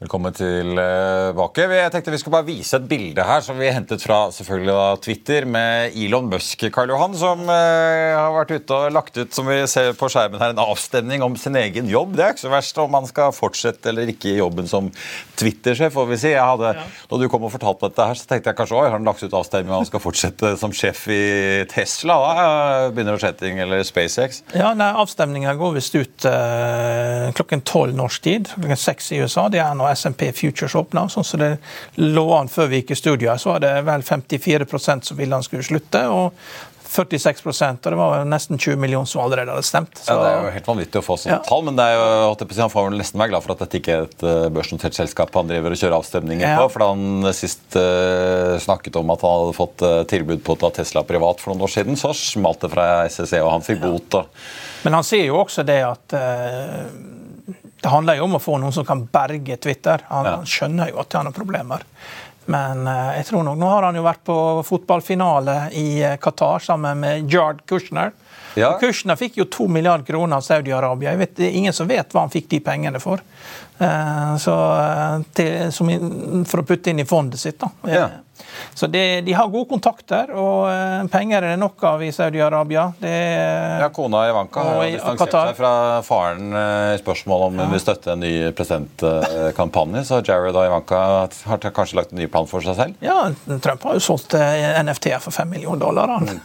[0.00, 1.66] Velkommen tilbake.
[1.68, 4.84] Jeg tenkte Vi skulle bare vise et bilde her som vi hentet fra selvfølgelig da,
[5.04, 9.44] Twitter med Elon Musk, Karl Johan, som eh, har vært ute og lagt ut som
[9.50, 12.14] vi ser på skjermen her, en avstemning om sin egen jobb.
[12.16, 14.88] Det er ikke så verst om man skal fortsette eller ikke i jobben som
[15.36, 15.92] Twitter-sjef.
[15.92, 16.32] får vi si.
[16.32, 16.86] Jeg hadde, ja.
[17.12, 19.20] Når du kom og fortalte dette, her, så tenkte jeg kanskje oi, har han lagt
[19.20, 21.20] ut avstemning om han skal fortsette som sjef i
[21.74, 22.16] Tesla?
[22.24, 24.40] Da begynner å skje ting, eller SpaceX?
[24.56, 28.48] Ja, nei, Avstemninga går visst ut eh, klokken tolv norsk tid.
[28.56, 29.50] Klokken seks i USA.
[29.52, 31.06] Det er nå SMP Futures åpna.
[31.12, 31.52] Sånn som det
[32.00, 35.46] lå an før vi gikk i studio, så var det vel 54% som ville han
[35.46, 36.06] skulle slutte.
[36.08, 36.34] og
[36.90, 39.94] 46% og det var nesten 20 millioner som allerede hadde stemt.
[39.94, 40.10] Så.
[40.10, 41.44] Ja, Det er jo helt vanvittig å få sånne ja.
[41.46, 43.94] tall, men det er jo, han får vel nesten være glad for at dette ikke
[43.94, 46.56] er et eh, børsnotert selskap han driver og kjører avstemninger ja.
[46.58, 46.72] på.
[46.74, 50.60] For da han sist uh, snakket om at han hadde fått uh, tilbud på å
[50.64, 53.84] ta Tesla privat for noen år siden, så smalt det fra SSE, og han fikk
[53.86, 54.20] bot.
[54.82, 57.19] Men han sier jo også det at uh,
[57.80, 60.02] det handler jo om å få noen som kan berge Twitter.
[60.08, 60.34] Han, ja.
[60.40, 61.84] han skjønner jo at han har problemer.
[62.50, 66.64] Men uh, jeg tror nok, nå har han jo vært på fotballfinale i uh, Qatar
[66.64, 68.12] sammen med Jard Kushner.
[68.58, 68.72] Ja.
[68.72, 71.14] Og Kushner fikk jo to milliarder kroner av Saudi-Arabia.
[71.20, 73.22] Det er ingen som vet hva han fikk de pengene for.
[73.80, 74.56] Uh, så,
[75.36, 75.92] til, som,
[76.48, 77.60] for å putte inn i fondet sitt.
[77.62, 77.70] da.
[77.88, 78.08] Ja.
[78.74, 82.86] Så det, de har gode kontakter, og uh, penger er det nok av i Saudi-Arabia.
[83.00, 85.72] Ja, Kona Ivanka har distansert seg fra
[86.06, 90.04] faren i spørsmålet spørsmål om hun vil støtte en ny presidentkampanje.
[90.04, 92.94] så Jared og Ivanka har kanskje lagt en ny plan for seg selv?
[93.00, 96.08] Ja, Trump har jo solgt NFT-er for fem millioner dollar.
[96.08, 96.40] Han.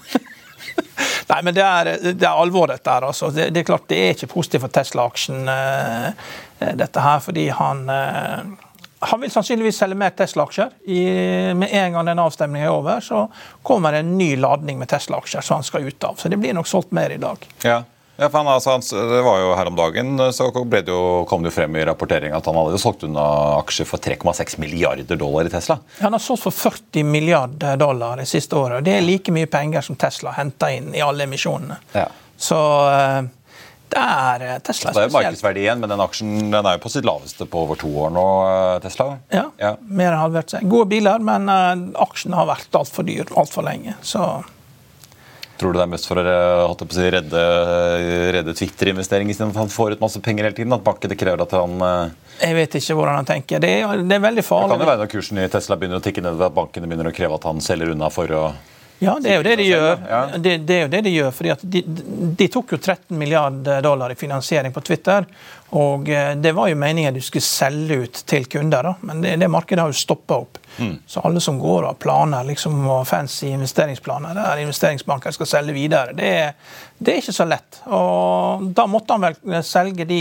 [1.30, 3.08] Nei, men det er, det er alvor, dette her.
[3.08, 3.32] Altså.
[3.34, 5.48] Det, det, er klart det er ikke positivt for Tesla-aksjen,
[6.78, 7.86] dette her, fordi han
[9.12, 10.78] han vil sannsynligvis selge mer Tesla-aksjer.
[11.56, 13.26] Med en gang den avstemningen er over, så
[13.66, 16.16] kommer det en ny ladning med Tesla-aksjer som han skal ut av.
[16.22, 17.46] Så det blir nok solgt mer i dag.
[17.64, 17.84] Ja.
[18.18, 21.52] Ja, for han, altså, det var jo Her om dagen så det jo, kom det
[21.52, 23.26] jo frem i rapporteringa at han hadde solgt unna
[23.58, 25.78] aksjer for 3,6 milliarder dollar i Tesla.
[26.00, 28.78] Han har solgt for 40 milliarder dollar det siste året.
[28.78, 31.82] og Det er like mye penger som Tesla henta inn i alle emisjonene.
[31.92, 32.08] Ja.
[32.38, 32.60] Så
[32.92, 33.28] eh,
[33.96, 34.98] det er Tesla spesielt.
[34.98, 37.80] Det er markedsverdi igjen, men den aksjen den er jo på sitt laveste på over
[37.80, 39.08] to år nå, eh, Tesla?
[39.34, 39.76] Ja, ja.
[39.88, 40.68] mer enn halvert seg.
[40.70, 43.98] Gode biler, men aksjen har vært altfor dyr altfor lenge.
[44.04, 44.28] så...
[45.56, 47.42] Tror du det er mest for å, si, redde,
[48.36, 50.76] redde Twitter-investering istedenfor at han får ut masse penger hele tiden?
[50.76, 51.80] At markedet krever at han.
[52.42, 53.64] Jeg vet ikke hvordan han tenker.
[53.64, 54.68] Det er, det er veldig farlig.
[54.68, 57.08] Det kan jo være når kursen i Tesla begynner å tikke nedover, at bankene begynner
[57.08, 58.44] å kreve at han selger unna for å
[59.00, 59.98] ja, det er jo det de gjør.
[60.38, 61.82] Det, det, er jo det de gjør, fordi de,
[62.40, 65.28] de, tok jo 13 milliarder dollar i finansiering på Twitter.
[65.76, 68.94] Og eh, det var jo meningen du skulle selge ut til kunder, da.
[69.08, 70.62] men det, det markedet har jo stoppa opp.
[70.78, 70.96] Mm.
[71.08, 75.76] Så alle som går og har planer, liksom, og fancy investeringsplaner der investeringsbanker skal selge
[75.76, 76.32] videre, det,
[76.98, 77.80] det, er ikke så lett.
[77.92, 80.20] Og Da måtte han vel selge de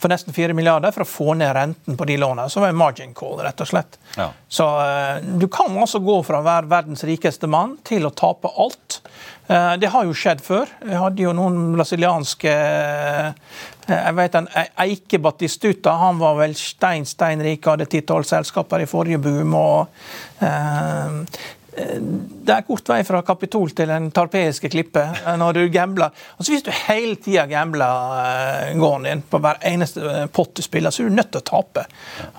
[0.00, 2.48] for nesten 4 milliarder for å få ned renten på de lånene.
[2.52, 3.98] Som er margin call, rett og slett.
[4.16, 4.30] Ja.
[4.48, 8.52] Så uh, du kan altså gå fra å være verdens rikeste mann til å tape
[8.56, 9.00] alt.
[9.48, 10.70] Uh, det har jo skjedd før.
[10.84, 12.54] Jeg hadde jo noen brasilianske
[13.88, 14.48] jeg vet en
[14.84, 19.54] Eike Batistuta han var vel stein stein rik, hadde ti-tolv selskaper i forrige boom.
[19.56, 21.38] og eh,
[21.78, 25.04] det er kort vei fra Kapitol til den tarpeiske klippe
[25.40, 26.14] når du gambler.
[26.36, 30.94] Altså Hvis du hele tida gambler uh, gården din på hver eneste pott du spiller,
[30.94, 31.86] så er du nødt til å tape.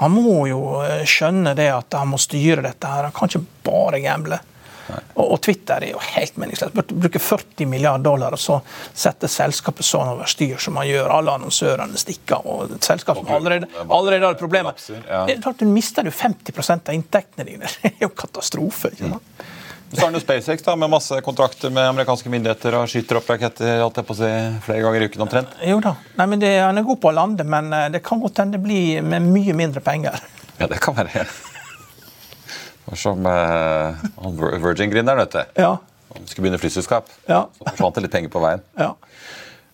[0.01, 0.61] Han må jo
[1.07, 2.87] skjønne det at han må styre dette.
[2.87, 3.09] her.
[3.09, 4.41] Han kan ikke bare gamble.
[5.19, 6.77] Og, Twitter er jo helt meningsløst.
[6.89, 8.59] Bruker 40 milliarder dollar og så
[8.93, 11.11] setter selskapet sånn over styr som man gjør.
[11.19, 14.79] Alle annonsørene stikker og selskap som allerede, allerede har problemer.
[15.09, 15.25] Ja.
[15.59, 17.71] Du mister jo 50% av inntektene dine.
[17.81, 18.93] Det er jo katastrofe.
[18.93, 19.47] ikke sant?
[19.89, 23.81] Så er det SpaceX da, med masse kontrakter med amerikanske myndigheter og skyter opp raketter
[23.81, 25.55] alt det på seg flere ganger i uken omtrent.
[25.65, 25.95] Jo da.
[26.19, 28.59] Nei, men det, Han er god på å lande, men eh, det kan godt hende
[28.59, 30.21] det blir med mye mindre penger.
[30.59, 31.25] Ja, det kan være.
[32.97, 33.99] Som uh,
[34.63, 35.61] Virgin-gründeren, vet du.
[35.61, 35.75] Ja.
[36.15, 37.09] Han skulle begynne flyselskap.
[37.29, 37.43] Ja.
[37.57, 38.63] Så forsvant det litt penger på veien.
[38.79, 38.93] Ja.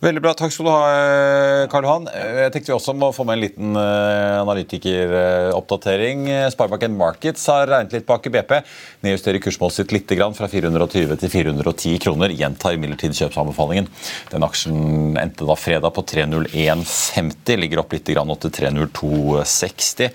[0.05, 0.35] Veldig bra.
[0.37, 2.03] Takk skal du ha, eh, Karl Johan.
[2.11, 6.27] Eh, jeg tenkte vi også må få med en liten uh, analytikeroppdatering.
[6.53, 8.53] Sparebanken Markets har regnet litt på i BP.
[9.01, 12.29] Nedjusterer kursmålet sitt litt fra 420 til 410 kroner.
[12.37, 13.87] Gjentar imidlertid kjøpsanbefalingen.
[14.29, 17.57] Den aksjen endte da fredag på 301,50.
[17.63, 20.13] Ligger opp litt nå til 302,60.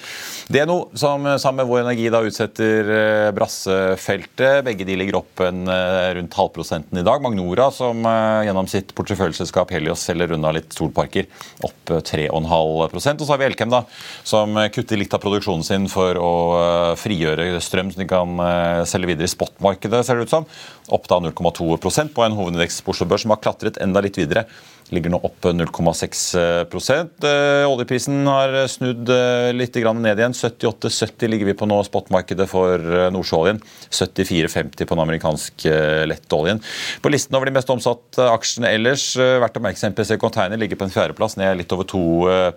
[0.50, 4.62] Det er noe som sammen med Vår Energi da utsetter Brassefeltet.
[4.70, 7.22] Begge de ligger opp en, rundt halvprosenten i dag.
[7.26, 8.06] Magnora, som
[8.46, 11.26] gjennom sitt porteføljeselskap Helios selger unna litt solparker,
[11.66, 13.82] opp 3,5% Og så har vi Elkem, da,
[14.22, 18.82] som kutter litt av produksjonen sin for å eh, frigjøre strøm som de kan eh,
[18.88, 20.48] selge videre i spotmarkedet, ser det ut som.
[20.92, 24.46] Opp da 0,2% på en hovedindeks Oslo Børs som har klatret enda litt videre
[24.94, 29.10] ligger nå opp 0,6 eh, Oljeprisen har snudd
[29.56, 30.36] litt ned igjen.
[30.36, 32.82] 78,70 ligger vi på nå, spotmarkedet for
[33.14, 33.60] nordsjøoljen.
[33.90, 35.76] 74,50 på den amerikanske
[36.10, 36.62] lettoljen.
[37.02, 40.80] På listen over de mest omsatte aksjene ellers, verdt å merke seg MPC Container ligger
[40.80, 42.52] på en fjerdeplass, ned litt over 2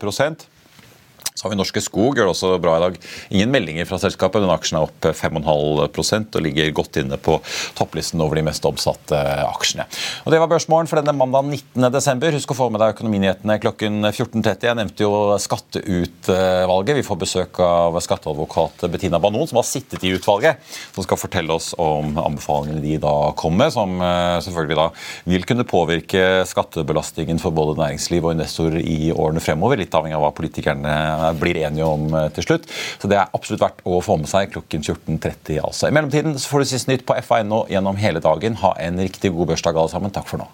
[1.44, 2.98] så har vi Norske Skog, gjør det også bra i dag.
[3.36, 4.40] Ingen meldinger fra selskapet.
[4.40, 7.34] Den aksjen er opp 5,5% og ligger godt inne på
[7.76, 9.84] topplisten over de mest omsatte aksjene.
[10.24, 12.38] Og Det var børsmålen for denne mandag 19.12.
[12.38, 14.70] Husk å få med deg økonominyhetene klokken 14.30.
[14.70, 15.12] Jeg nevnte jo
[15.44, 16.94] skatteutvalget.
[17.02, 20.64] Vi får besøk av skatteadvokat Bettina Banon, som har sittet i utvalget,
[20.96, 24.88] som skal fortelle oss om anbefalingene de da kommer med, som eh, selvfølgelig da
[25.36, 30.24] vil kunne påvirke skattebelastningen for både næringsliv og investorer i årene fremover, litt avhengig av
[30.24, 30.96] hva politikerne
[31.40, 32.70] blir enige om eh, til slutt.
[33.02, 35.60] Så det er absolutt verdt å få med seg klokken 14.30.
[35.64, 35.90] altså.
[35.90, 38.60] I mellomtiden så får du sist nytt på FA.no gjennom hele dagen.
[38.64, 40.14] Ha en riktig god børsdag alle sammen.
[40.14, 40.50] Takk for nå.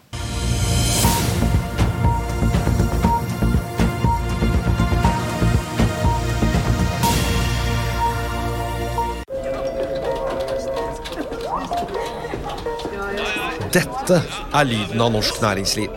[13.69, 14.15] Dette
[14.57, 15.93] er lyden av norsk næringsliv.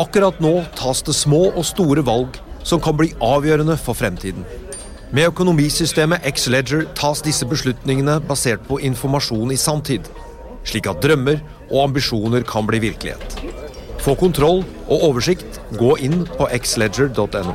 [0.00, 4.44] Akkurat nå tas det små og store valg som kan bli avgjørende for fremtiden.
[5.14, 10.10] Med økonomisystemet X-Leger tas disse beslutningene basert på informasjon i sanntid,
[10.66, 11.38] slik at drømmer
[11.70, 13.38] og ambisjoner kan bli virkelighet.
[14.02, 17.54] Få kontroll og oversikt, gå inn på xledger.no.